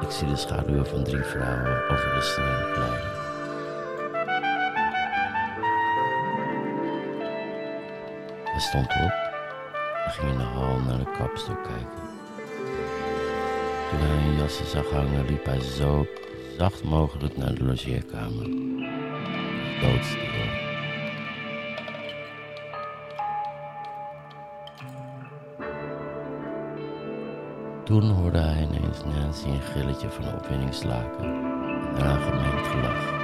Ik 0.00 0.10
zie 0.10 0.28
de 0.28 0.36
schaduwen 0.36 0.86
van 0.86 1.04
drie 1.04 1.22
vrouwen 1.22 1.90
over 1.90 2.14
de 2.14 2.20
sneeuw 2.20 2.74
glijden. 2.74 3.29
Hij 8.60 8.68
stond 8.68 8.86
op 8.86 9.12
en 10.04 10.10
ging 10.10 10.32
in 10.32 10.38
de 10.38 10.44
hal 10.44 10.78
naar 10.78 10.98
de 10.98 11.10
kapstok 11.18 11.62
kijken. 11.62 12.02
Toen 13.90 13.98
hij 14.00 14.26
een 14.26 14.36
jassen 14.36 14.66
zag 14.66 14.90
hangen, 14.90 15.26
liep 15.26 15.44
hij 15.44 15.60
zo 15.60 16.06
zacht 16.58 16.84
mogelijk 16.84 17.36
naar 17.36 17.54
de 17.54 17.64
logeerkamer. 17.64 18.44
Doodstil. 19.80 20.28
Toen 27.84 28.10
hoorde 28.10 28.38
hij 28.38 28.62
ineens 28.62 29.04
Nancy 29.04 29.48
een 29.48 29.62
gilletje 29.62 30.10
van 30.10 30.34
opwinding 30.34 30.74
slaken 30.74 31.24
en 31.24 31.94
daarna 31.94 32.16
gemengd 32.16 32.66
gelach. 32.66 33.19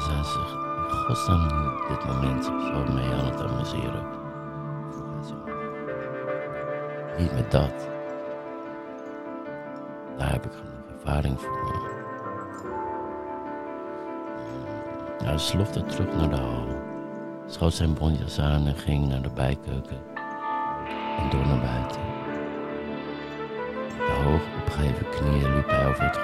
Zijn 0.00 0.24
ze 0.24 0.38
in 0.38 0.96
godsnaam 0.96 1.48
dit 1.88 2.06
moment 2.06 2.44
zo 2.44 2.92
mee 2.92 3.12
aan 3.12 3.24
het 3.24 3.40
amuseren? 3.40 4.06
Hij 5.12 5.24
zo. 5.28 5.34
Niet 7.18 7.32
met 7.32 7.50
dat. 7.50 7.88
Daar 10.18 10.32
heb 10.32 10.44
ik 10.44 10.52
genoeg 10.52 10.98
ervaring 10.98 11.40
voor. 11.40 11.96
Hij 15.24 15.38
slofte 15.38 15.84
terug 15.84 16.16
naar 16.16 16.30
de 16.30 16.36
hal, 16.36 16.66
schoot 17.46 17.74
zijn 17.74 17.94
bontjas 17.94 18.38
aan 18.40 18.66
en 18.66 18.76
ging 18.76 19.08
naar 19.08 19.22
de 19.22 19.30
bijkeuken 19.30 20.00
en 21.18 21.30
door 21.30 21.46
naar 21.46 21.60
buiten. 21.60 22.00
Met 23.98 24.06
de 24.06 24.12
hoog 24.24 24.42
opgeheven 24.60 25.08
knieën 25.10 25.54
liep 25.54 25.68
hij 25.68 25.88
over 25.88 26.04
het 26.04 26.16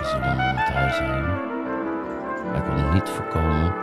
het 0.57 0.69
huis 0.69 0.99
heen. 0.99 1.54
Hij 2.55 2.63
kon 2.63 2.93
niet 2.93 3.09
voorkomen 3.09 3.75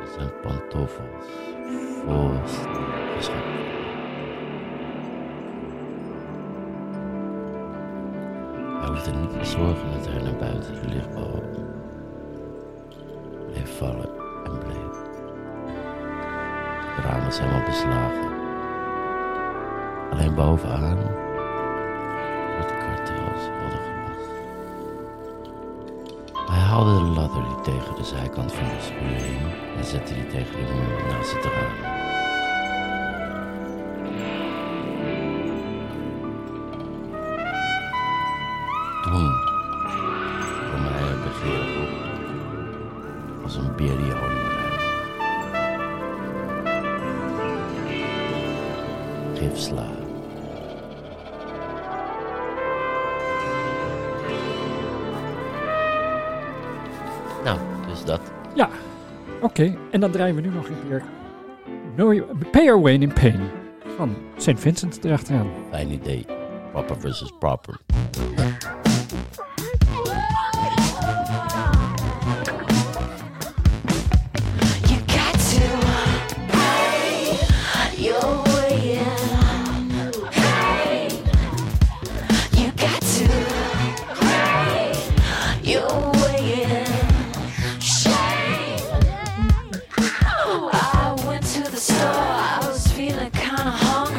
dat 0.00 0.08
zijn 0.08 0.30
pantoffels 0.42 1.26
vol 2.04 2.30
werden. 2.30 2.50
Hij 8.78 8.88
hoefde 8.88 9.10
niet 9.10 9.30
te 9.30 9.44
zorgen 9.44 9.92
dat 9.92 10.06
hij 10.06 10.22
naar 10.22 10.36
buiten 10.38 10.74
de 10.74 10.88
lichtbal 10.88 11.42
bleef 13.46 13.78
vallen 13.78 14.10
en 14.44 14.58
bleef. 14.58 14.98
Het 16.96 17.04
raam 17.04 17.24
was 17.24 17.38
helemaal 17.38 17.64
beslagen. 17.64 18.28
Alleen 20.10 20.34
bovenaan 20.34 20.98
haalde 26.70 26.98
de 26.98 27.04
ladder 27.04 27.42
die 27.42 27.60
tegen 27.74 27.94
de 27.94 28.04
zijkant 28.04 28.52
van 28.52 28.64
de 28.64 28.80
schuur 28.80 29.22
hing 29.22 29.40
en 29.76 29.84
zette 29.84 30.14
die 30.14 30.26
tegen 30.26 30.52
de 30.52 30.72
muur 30.74 31.06
naast 31.06 31.32
het 31.32 31.44
raam. 31.44 31.90
En 59.90 60.00
dan 60.00 60.10
draaien 60.10 60.34
we 60.34 60.40
nu 60.40 60.48
nog 60.48 60.68
een 60.68 60.88
keer 60.88 61.02
Pay 62.50 62.64
Your 62.64 62.80
Way 62.80 62.92
in 62.92 63.12
Pain 63.12 63.40
van 63.96 64.16
St. 64.36 64.60
Vincent 64.60 65.04
erachteraan. 65.04 65.50
Fijn 65.70 65.90
idee. 65.90 66.26
Proper 66.72 67.00
versus 67.00 67.32
proper. 67.38 67.89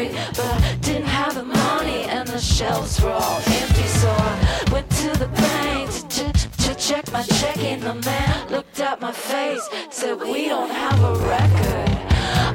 Hungry, 0.07 0.31
but 0.35 0.45
I 0.45 0.75
didn't 0.81 1.07
have 1.07 1.35
the 1.35 1.43
money, 1.43 2.03
and 2.03 2.27
the 2.27 2.39
shelves 2.39 3.01
were 3.01 3.11
all 3.11 3.41
empty. 3.45 3.87
So 3.87 4.09
I 4.09 4.63
went 4.71 4.89
to 4.89 5.09
the 5.19 5.27
bank 5.27 5.89
to, 6.09 6.31
to, 6.31 6.49
to 6.63 6.75
check 6.75 7.11
my 7.11 7.23
checking. 7.23 7.79
The 7.79 7.95
man 7.95 8.49
looked 8.49 8.79
at 8.79 9.01
my 9.01 9.11
face, 9.11 9.67
said, 9.89 10.19
We 10.19 10.47
don't 10.47 10.69
have 10.69 10.99
a 11.03 11.13
record. 11.15 11.91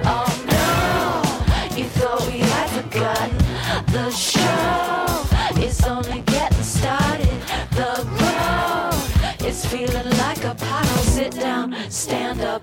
Oh 0.05 0.31
no, 0.55 1.77
you 1.77 1.85
thought 1.85 2.27
we 2.27 2.39
had 2.39 2.69
forgotten. 2.71 3.37
The 3.93 4.11
show 4.11 5.63
is 5.63 5.83
only 5.85 6.23
getting 6.23 6.63
started. 6.63 7.41
The 7.73 8.07
road 8.21 9.47
is 9.47 9.65
feeling 9.67 10.11
like 10.19 10.45
a 10.45 10.55
puddle. 10.55 11.03
Sit 11.17 11.33
down, 11.33 11.75
stand 11.89 12.41
up, 12.41 12.63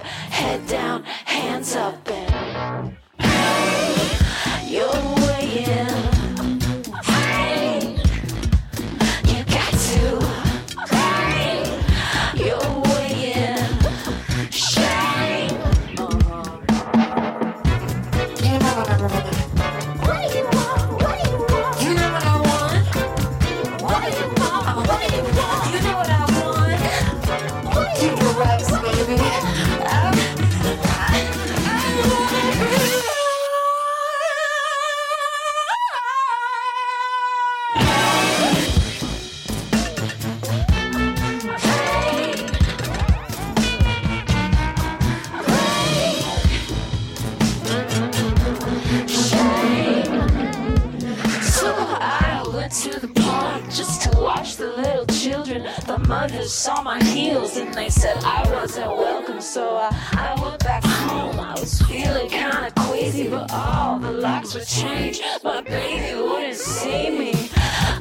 said 58.03 58.21
I 58.25 58.43
wasn't 58.51 58.97
welcome. 58.97 59.39
So 59.39 59.77
I, 59.77 59.89
I 60.11 60.41
went 60.41 60.61
back 60.61 60.83
home. 60.83 61.39
I 61.39 61.53
was 61.53 61.81
feeling 61.83 62.29
kind 62.29 62.65
of 62.67 62.75
queasy, 62.75 63.29
but 63.29 63.49
all 63.49 63.97
the 63.97 64.11
locks 64.11 64.53
were 64.55 64.65
changed. 64.65 65.21
My 65.41 65.61
baby 65.61 66.21
wouldn't 66.21 66.57
see 66.57 67.09
me. 67.17 67.33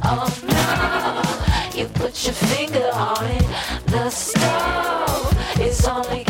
Oh 0.03 0.27
no, 0.59 1.79
you 1.79 1.87
put 2.01 2.15
your 2.27 2.35
finger 2.35 2.91
on 2.93 3.25
it. 3.27 3.47
The 3.87 4.11
stove 4.11 5.61
is 5.61 5.87
only 5.87 6.25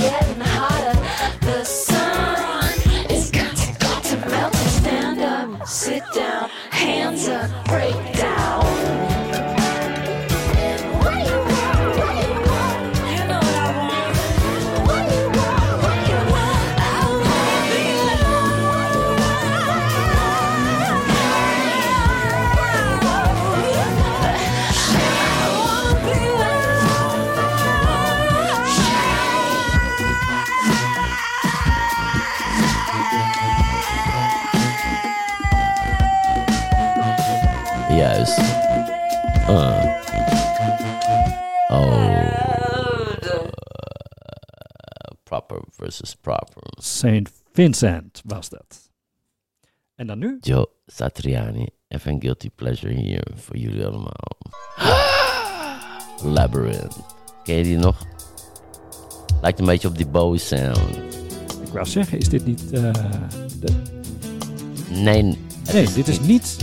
St. 47.03 47.31
Vincent 47.53 48.23
was 48.25 48.49
dat. 48.49 48.91
En 49.95 50.07
dan 50.07 50.19
nu? 50.19 50.39
Joe 50.41 50.69
Satriani, 50.87 51.67
even 51.89 52.21
guilty 52.21 52.51
pleasure 52.55 52.93
hier 52.95 53.27
voor 53.35 53.57
jullie 53.57 53.87
allemaal. 53.87 54.39
Labyrinth. 56.35 56.97
Ken 57.45 57.57
je 57.57 57.63
die 57.63 57.77
nog? 57.79 57.97
Lijkt 59.41 59.59
een 59.59 59.67
beetje 59.67 59.89
op 59.89 59.97
die 59.97 60.07
Bowie 60.07 60.41
sound. 60.41 60.97
Ik 61.63 61.73
wou 61.73 61.87
zeggen, 61.87 62.19
is 62.19 62.29
dit 62.29 62.45
niet... 62.45 62.73
eh, 62.73 62.93
de... 63.61 63.73
Nee, 64.91 65.39
Nee, 65.73 65.93
dit 65.93 66.09
is 66.09 66.21
niet 66.21 66.57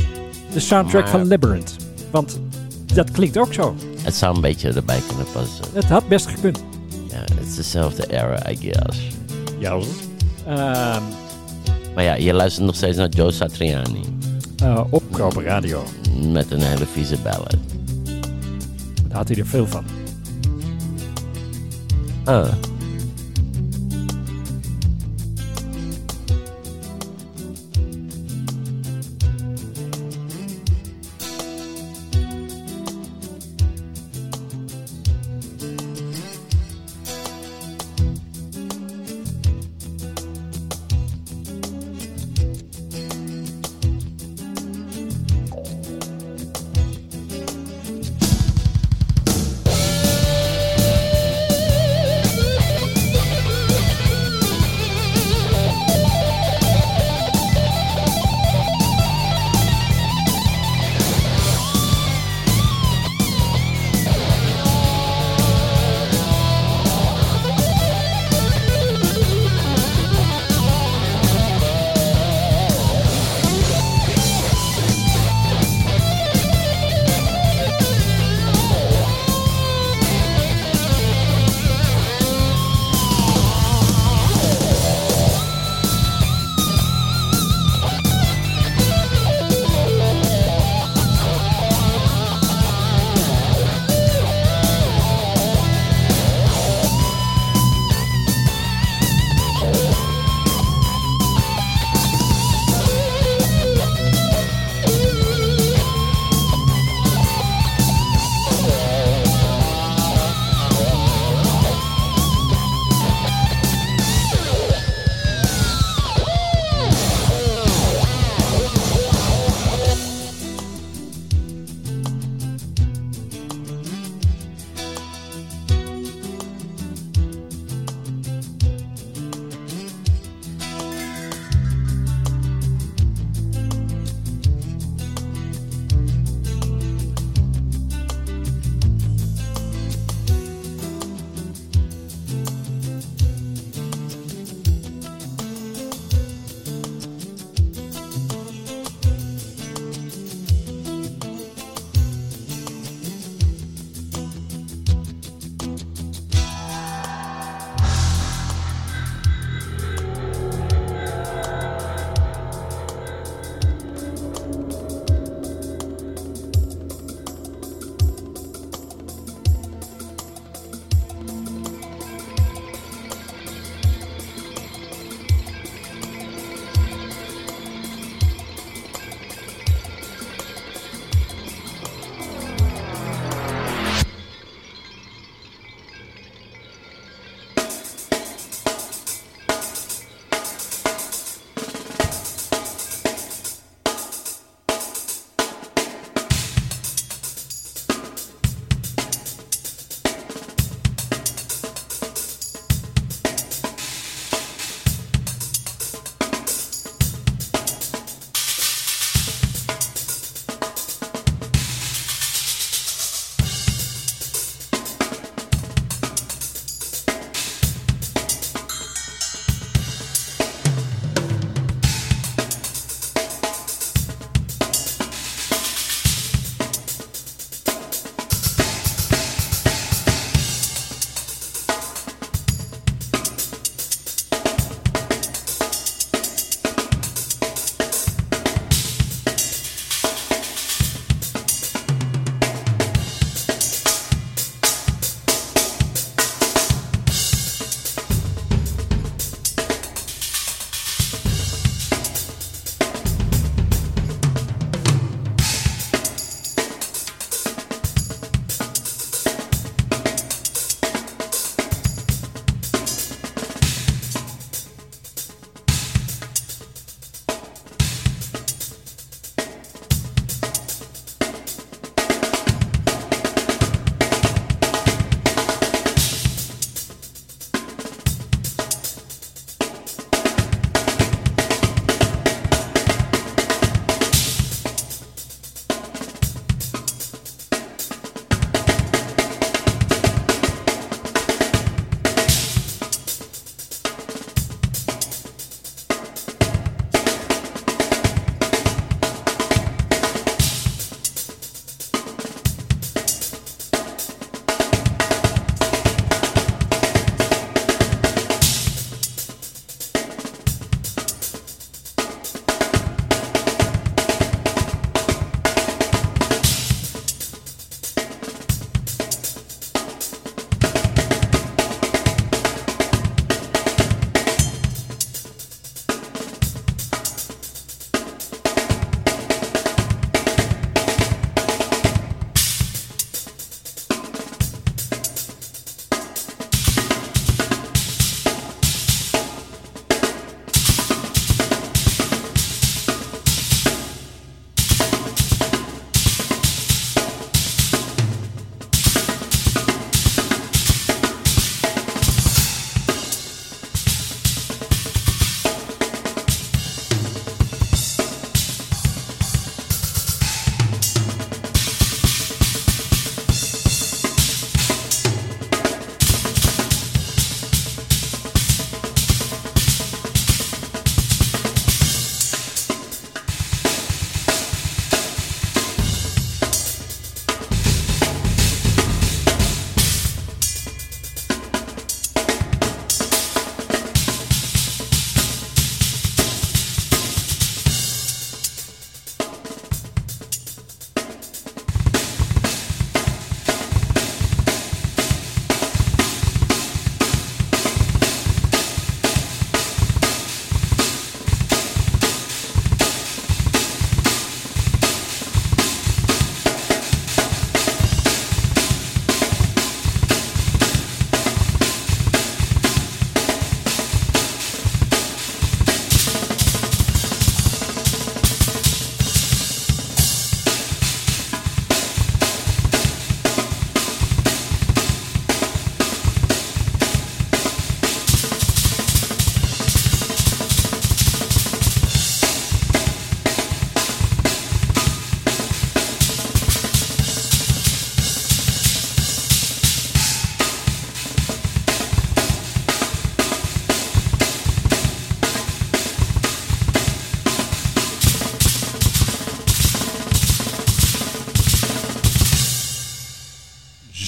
de 0.54 0.60
soundtrack 0.60 1.02
Maar- 1.02 1.12
van 1.12 1.28
Labyrinth. 1.28 1.76
Want 2.12 2.40
dat 2.94 3.12
klinkt 3.12 3.38
ook 3.38 3.54
zo. 3.54 3.76
Het 4.02 4.16
zou 4.16 4.36
een 4.36 4.42
beetje 4.42 4.74
erbij 4.74 5.00
kunnen 5.08 5.26
passen. 5.34 5.66
Het 5.74 5.86
had 5.86 6.08
best 6.08 6.26
gekund. 6.28 6.64
Ja, 7.10 7.18
het 7.20 7.46
is 7.48 7.56
dezelfde 7.56 8.08
era, 8.12 8.50
I 8.50 8.56
guess. 8.56 9.08
Ja 9.60 9.72
hoor. 9.72 9.86
Ehm, 10.50 11.04
Maar 11.96 12.04
ja, 12.04 12.14
je 12.14 12.34
luistert 12.34 12.66
nog 12.66 12.76
steeds 12.76 12.98
naar 12.98 13.10
Joe 13.10 13.32
Satriani. 13.32 14.02
eh, 14.64 14.84
op 14.90 15.04
Radio. 15.44 15.84
Met 16.32 16.52
een 16.52 16.62
hele 16.62 16.86
vieze 16.86 17.18
ballad. 17.18 17.56
Daar 19.08 19.18
had 19.18 19.28
hij 19.28 19.38
er 19.38 19.46
veel 19.46 19.68
van. 19.68 19.84
Ah. 22.26 22.48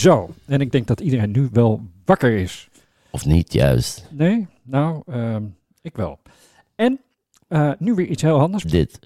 Zo, 0.01 0.29
en 0.45 0.61
ik 0.61 0.71
denk 0.71 0.87
dat 0.87 0.99
iedereen 0.99 1.31
nu 1.31 1.49
wel 1.51 1.81
wakker 2.05 2.31
is. 2.31 2.69
Of 3.09 3.25
niet, 3.25 3.53
juist. 3.53 4.07
Nee? 4.09 4.47
Nou, 4.63 5.01
ehm, 5.07 5.43
ik 5.81 5.95
wel. 5.95 6.19
En 6.75 6.99
eh, 7.47 7.71
nu 7.77 7.93
weer 7.93 8.05
iets 8.05 8.21
heel 8.21 8.39
anders. 8.39 8.63
Dit. 8.63 8.99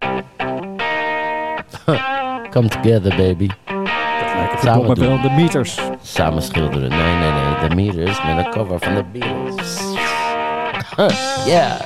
Come 2.53 2.67
together, 2.67 3.15
baby. 3.15 3.47
Lijken 4.35 4.59
Samen 4.59 4.99
wel 4.99 5.21
de 5.21 5.29
meters. 5.29 5.79
Samen 6.01 6.41
schilderen. 6.41 6.89
Nee, 6.89 7.15
nee, 7.15 7.31
nee. 7.31 7.69
De 7.69 7.75
Meters 7.75 8.23
met 8.23 8.45
een 8.45 8.51
cover 8.51 8.79
van 8.79 8.95
de 8.95 9.03
Beatles. 9.11 9.79
Ja. 11.45 11.77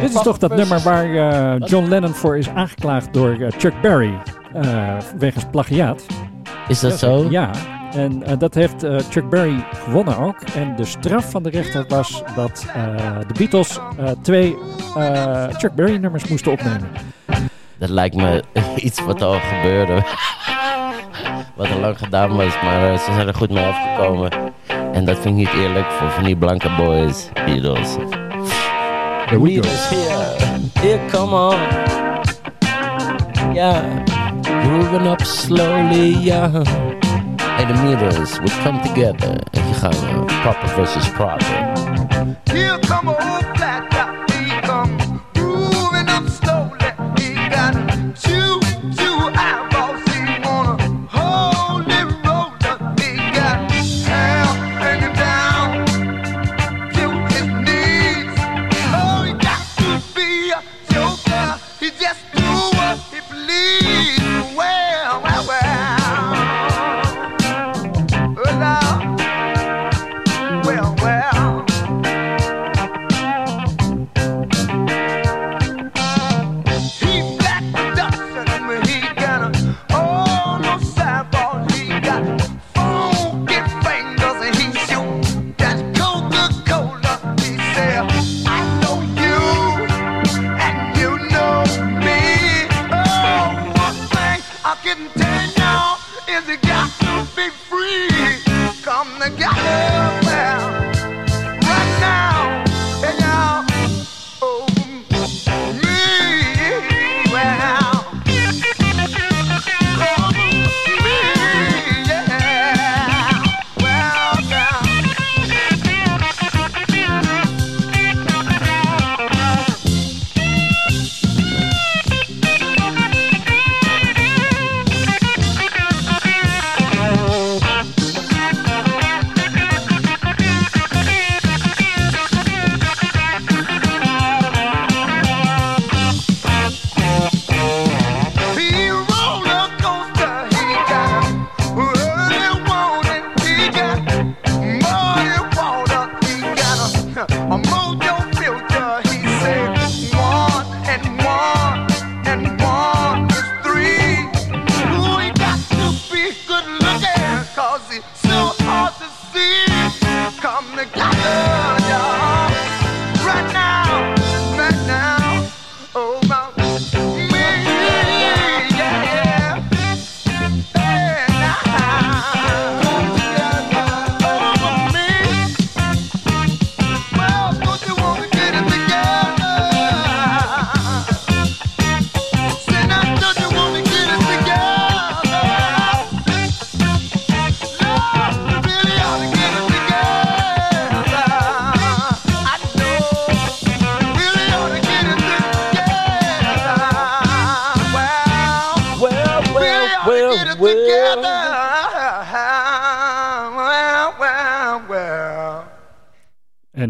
Dit 0.00 0.14
is 0.14 0.22
toch 0.22 0.38
dat 0.38 0.56
nummer 0.56 0.80
waar 0.80 1.14
eh, 1.14 1.68
John 1.68 1.88
Lennon 1.88 2.14
voor 2.14 2.38
is 2.38 2.48
aangeklaagd 2.48 3.12
door 3.12 3.30
eh, 3.30 3.50
Chuck 3.58 3.80
Berry. 3.80 4.18
wegens 5.18 5.44
plagiaat. 5.50 6.06
Is 6.68 6.80
dat 6.80 6.98
zo? 6.98 7.26
Ja, 7.30 7.50
en 7.92 8.22
eh, 8.22 8.38
dat 8.38 8.54
heeft 8.54 8.82
eh, 8.82 8.98
Chuck 9.10 9.28
Berry 9.28 9.64
gewonnen 9.84 10.18
ook. 10.18 10.40
En 10.54 10.76
de 10.76 10.84
straf 10.84 11.30
van 11.30 11.42
de 11.42 11.50
rechter 11.50 11.84
was 11.88 12.22
dat 12.36 12.66
eh, 12.74 13.18
de 13.26 13.34
Beatles 13.38 13.78
eh, 13.98 14.10
twee 14.22 14.56
eh, 14.96 15.44
Chuck 15.56 15.74
Berry 15.74 15.96
nummers 15.96 16.28
moesten 16.28 16.52
opnemen. 16.52 16.88
Dat 17.78 17.88
lijkt 17.88 18.16
me 18.16 18.42
iets 18.76 19.04
wat 19.04 19.22
al 19.22 19.38
gebeurde. 19.40 19.94
wat 21.56 21.70
al 21.70 21.80
lang 21.80 21.98
gedaan 21.98 22.36
was, 22.36 22.62
maar 22.62 22.98
ze 22.98 23.12
zijn 23.14 23.26
er 23.26 23.34
goed 23.34 23.50
mee 23.50 23.64
afgekomen. 23.64 24.30
En 24.92 25.04
dat 25.04 25.18
vind 25.18 25.38
ik 25.38 25.46
niet 25.52 25.62
eerlijk 25.62 25.86
voor 25.86 26.10
van 26.10 26.24
die 26.24 26.36
blanke 26.36 26.70
boys, 26.76 27.28
Beatles. 27.32 27.96
Go. 29.26 29.40
Beatles 29.40 29.88
here, 29.88 30.36
here 30.80 31.00
come 31.10 31.34
on. 31.34 31.58
Yeah, 33.54 34.04
grooving 34.42 35.06
up 35.06 35.20
slowly, 35.20 36.16
yeah. 36.18 37.04
Hey, 37.56 37.64
the 37.64 37.72
Beatles, 37.72 38.38
we 38.42 38.48
come 38.62 38.82
together. 38.82 39.40
Gaan 39.80 39.96
we, 40.04 40.26
proper 40.42 40.68
versus 40.76 41.08
proper. 41.08 41.56
Here 42.52 42.78
come 42.82 43.08
a 43.08 43.12
old 43.12 43.54
black 43.56 43.95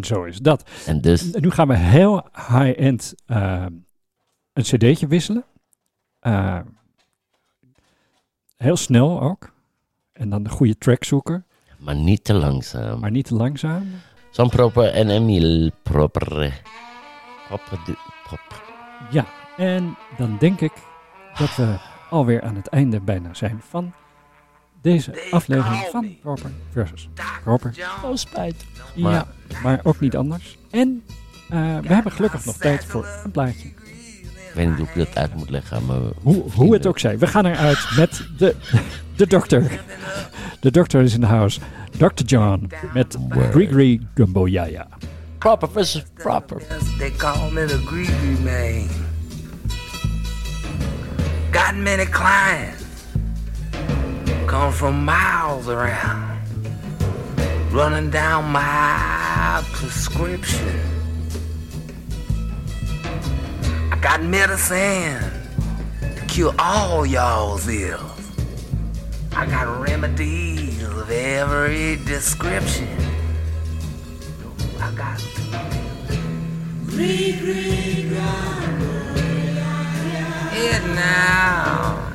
zo 0.06 0.24
is 0.24 0.38
dat. 0.38 0.70
En 0.86 1.00
dus, 1.00 1.32
Nu 1.32 1.50
gaan 1.50 1.68
we 1.68 1.76
heel 1.76 2.26
high-end 2.34 3.14
eh, 3.26 3.66
een 4.52 4.62
cd'tje 4.62 5.06
wisselen. 5.06 5.44
Eh, 6.18 6.58
heel 8.56 8.76
snel 8.76 9.20
ook. 9.22 9.52
En 10.12 10.30
dan 10.30 10.42
de 10.42 10.50
goede 10.50 10.78
track 10.78 11.04
zoeken. 11.04 11.46
maar 11.78 11.94
niet 11.96 12.24
te 12.24 12.34
langzaam. 12.34 13.00
Maar 13.00 13.10
niet 13.10 13.26
te 13.26 13.34
langzaam. 13.34 13.86
Zo'n 14.30 14.48
proper 14.48 14.92
en 14.92 15.10
Emile 15.10 15.72
proper. 15.82 16.62
Proper, 17.48 17.78
du- 17.86 17.96
proper. 18.24 18.62
Ja, 19.10 19.26
en 19.56 19.96
dan 20.16 20.36
denk 20.38 20.60
ik 20.60 20.72
dat 21.38 21.56
we 21.56 21.76
alweer 22.10 22.42
aan 22.42 22.56
het 22.56 22.66
einde 22.68 23.00
bijna 23.00 23.34
zijn 23.34 23.60
van 23.68 23.92
deze 24.86 25.28
aflevering 25.30 25.86
van 25.90 26.16
Proper 26.20 26.50
versus 26.72 27.08
Proper. 27.42 27.74
Oh, 28.04 28.14
spijt. 28.14 28.64
Ja, 28.94 29.02
Maar- 29.02 29.26
maar 29.62 29.80
ook 29.82 30.00
niet 30.00 30.16
anders. 30.16 30.58
En 30.70 31.02
eh, 31.48 31.78
we 31.78 31.94
hebben 31.94 32.12
gelukkig 32.12 32.44
nog 32.44 32.56
tijd 32.56 32.84
voor 32.84 33.06
een 33.24 33.30
plaatje. 33.30 33.68
Ik 33.68 34.52
weet 34.54 34.68
niet 34.68 34.76
hoe 34.78 34.86
ik 34.86 34.94
dat 34.94 35.16
uit 35.16 35.34
moet 35.34 35.50
leggen 35.50 35.86
mijn 35.86 36.12
Hoe, 36.22 36.50
hoe 36.52 36.72
het 36.72 36.86
ook 36.86 36.98
zij. 36.98 37.18
We 37.18 37.26
gaan 37.26 37.46
eruit 37.46 37.88
met 37.96 38.28
de, 38.38 38.56
de 39.16 39.26
dokter. 39.26 39.80
De 40.60 40.70
dokter 40.70 41.02
is 41.02 41.14
in 41.14 41.20
de 41.20 41.26
house. 41.26 41.60
Dr. 41.90 42.24
John 42.24 42.70
met 42.94 43.16
Grigri 43.50 44.06
Gumbo 44.14 44.48
Yaya. 44.48 44.86
Proper 45.38 45.68
versus 45.70 46.04
proper. 46.14 46.62
They 46.98 47.10
call 47.10 47.50
me 47.52 47.64
the 47.64 47.78
greedy 47.78 48.42
man. 48.44 48.88
Got 51.50 51.74
many 51.74 52.06
clients. 52.06 52.85
Come 54.46 54.72
from 54.72 55.04
miles 55.04 55.68
around. 55.68 56.40
Running 57.72 58.10
down 58.10 58.44
my 58.52 59.64
prescription. 59.72 60.80
I 63.90 63.98
got 64.00 64.22
medicine 64.22 65.20
to 66.00 66.24
cure 66.28 66.54
all 66.60 67.04
y'all's 67.04 67.68
ills. 67.68 68.30
I 69.32 69.46
got 69.46 69.80
remedies 69.80 70.80
of 70.84 71.10
every 71.10 71.96
description. 72.04 72.96
I 74.80 74.92
got 74.92 75.20
it 80.52 80.82
now. 80.94 82.05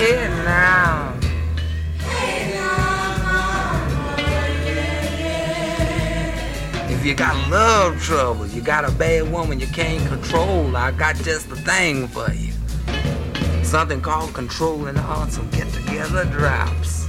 It 0.00 0.30
now. 0.44 1.12
If 6.88 7.04
you 7.04 7.14
got 7.14 7.50
love 7.50 8.00
trouble, 8.00 8.46
you 8.46 8.60
got 8.60 8.88
a 8.88 8.92
bad 8.92 9.32
woman 9.32 9.58
you 9.58 9.66
can't 9.66 10.06
control, 10.08 10.76
I 10.76 10.92
got 10.92 11.16
just 11.16 11.48
the 11.48 11.56
thing 11.56 12.06
for 12.06 12.30
you. 12.32 12.52
Something 13.64 14.00
called 14.00 14.32
controlling 14.34 14.94
hearts 14.94 15.36
and 15.36 15.50
get 15.50 15.66
together 15.72 16.26
drops. 16.26 17.08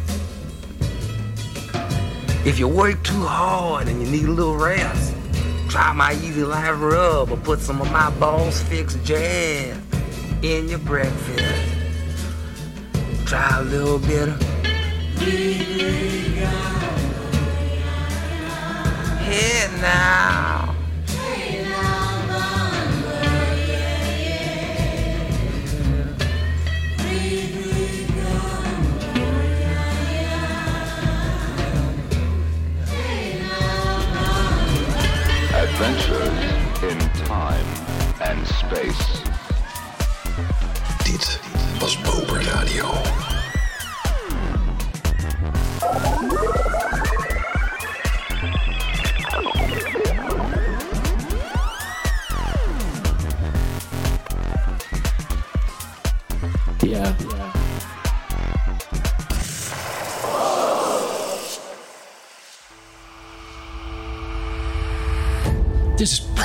If 2.43 2.57
you 2.57 2.67
work 2.67 3.03
too 3.03 3.21
hard 3.21 3.87
and 3.87 4.01
you 4.01 4.09
need 4.09 4.25
a 4.25 4.31
little 4.31 4.57
rest, 4.57 5.13
try 5.69 5.93
my 5.93 6.13
easy 6.13 6.43
life 6.43 6.73
rub 6.79 7.31
or 7.31 7.37
put 7.37 7.59
some 7.59 7.81
of 7.81 7.91
my 7.91 8.09
balls 8.19 8.63
fix 8.63 8.95
jazz 9.03 9.77
in 10.41 10.69
your 10.69 10.79
breakfast. 10.79 11.48
Try 13.29 13.59
a 13.59 13.61
little 13.61 13.99
bit 13.99 14.27
of 14.27 14.41
Here 19.21 19.69
now. 19.81 20.75
Adventures 35.53 36.41
in 36.81 36.97
time 37.27 37.65
and 38.21 38.47
space. 38.47 39.21
Dit 41.03 41.39
was 41.79 41.95
Bober 41.97 42.39
Radio. 42.39 43.18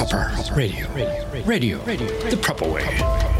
Proper 0.04 0.50
radio. 0.54 0.86
Radio. 1.46 1.82
Radio. 1.84 2.08
The 2.28 2.36
proper 2.36 2.68
way. 2.68 3.33